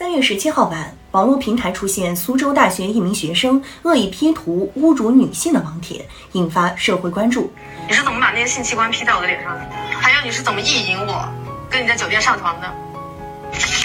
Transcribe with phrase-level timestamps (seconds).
[0.00, 7.52] 三月十七号晚，网络平台出现苏州大学一名学生恶意 P 图侮辱女性的网帖，引发社会关注。
[7.86, 9.60] 你是怎么把那些性器官 P 在我的脸上的？
[10.00, 11.28] 还有你是怎么意淫我，
[11.68, 12.74] 跟你在酒店上床的？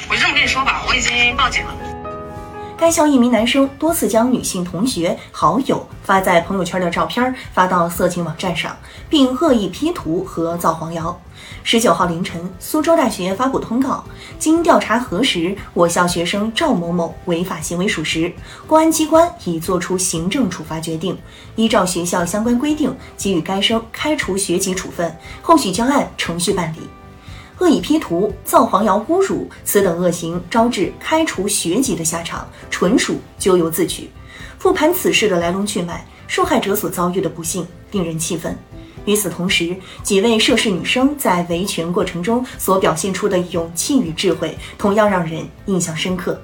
[0.07, 1.75] 我就这么跟你说吧，我已经报警了。
[2.77, 8.75] 该校一名男生多次将女性同学、好友发在朋友圈的照片发到色情网站上，
[9.09, 11.17] 并恶意 P 图和造黄谣。
[11.63, 14.03] 十九号凌晨，苏州大学发布通告，
[14.37, 18.31] 经调查核实，我校学生赵某某违法行为属实，
[18.67, 21.17] 公安机关已作出行政处罚决定，
[21.55, 26.79] 依照学校相关规定给予该生开除学籍处分，后续将按程序办理。
[27.59, 34.09] 恶意 P 图、造黄谣、侮辱，此等恶行招致开除学籍的下场，纯属咎由自取。
[34.59, 38.57] 复盘此事的来龙去脉，受害者所遭遇的不幸令人气愤。
[39.05, 46.41] 与此同时，几位涉事女生在维权过程中所表现出的勇气与智慧，同样让人印象深刻。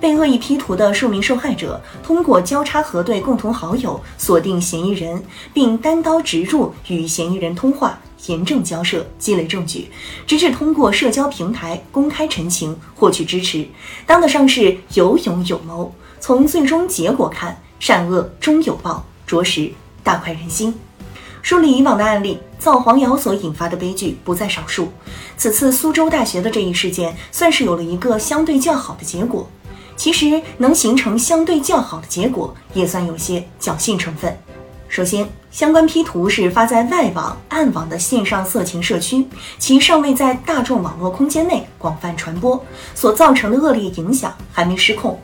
[0.00, 5.22] 被恶意 P 图的数名受害者，通过交叉核对共同好友，锁定嫌疑人，
[5.54, 7.98] 并单刀直入与嫌疑人通话。
[8.26, 9.90] 严正交涉，积累证据，
[10.26, 13.66] 直至通过社交平台公开陈情，获取支持，
[14.06, 15.94] 当得上是有勇有谋。
[16.20, 20.74] 从最终结果看，善恶终有报，着实大快人心。
[21.42, 24.92] 梳理以往的案例，造黄谣所引发的悲剧不在少数。
[25.38, 29.48] 此次苏州大学的这一事件，算是有了一个相对较好的结果。
[29.96, 34.38] 其实，能形成相对较好的结果，也算有些侥幸成分。
[34.88, 39.26] 首先，相关 P 图是发在外网、暗网的线上色情社区，
[39.58, 45.20] 其尚未在大众网络空间内广泛传播，所造成的恶劣影响还没失控。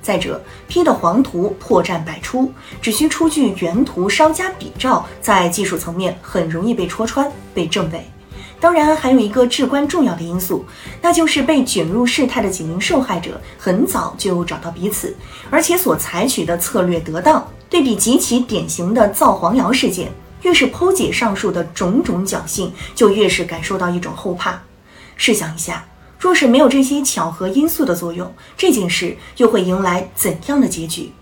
[0.00, 8.10] 再者，P 的黄图破绽百出，只需出具原图稍加比照，在技术层面很容易被戳穿、被证伪。
[8.58, 10.64] 当然，还有一个至关重要的因素，
[11.02, 15.14] 那就是被卷入事态的几名受害者很早就找到彼此，
[15.50, 17.46] 而且所采取的策略得当。
[17.68, 20.10] 对比极其典型的造黄谣事件，
[20.42, 24.62] 越是剖解上述的种种侥幸，就越是感受到一种后怕。
[25.16, 25.84] 试想一下，
[26.18, 31.12] 若是没有这些巧合因素的作用，这件事又会迎来怎样的结局？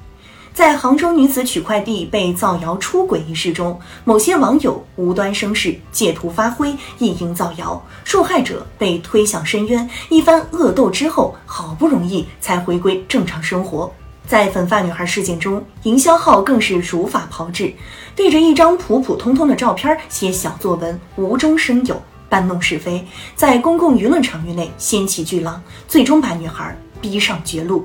[0.54, 9.91] 在杭州女子取快递被造谣出轨一事中，某些网友无端生事，借图发挥，意淫造谣，受害者被推向深渊。
[10.10, 13.93] 一番恶斗之后，好不容易才回归正常生活。
[14.28, 17.75] 在粉发女孩事件中，营销号更是如法炮制，
[18.14, 23.04] 对着一张普普通通的照片写小作文，无中生有，搬弄是非，
[23.34, 27.84] 在公共舆论场域内掀起巨浪，最终把女孩逼上绝路。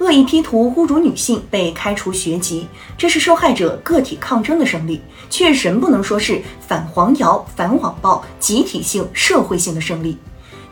[0.00, 2.66] 恶意 P 图侮辱女性被开除学籍，
[2.96, 10.16] 这是受害者个体抗争的胜利，却仍不能说是反黄谣、反网暴集体性、社会性的胜利。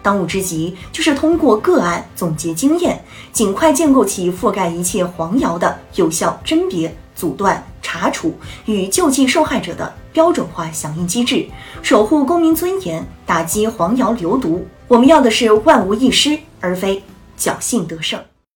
[0.00, 8.34] 当务之急就是通过个案总结经验，尽快建构起覆盖一切黄谣的有效甄别、阻断、查处
[8.64, 11.46] 与救济受害者的标准化响应机制，
[11.82, 14.66] 守护公民尊严，打击黄谣流毒。
[14.86, 17.02] 我们要的是万无一失，而非
[17.38, 18.18] 侥幸得胜。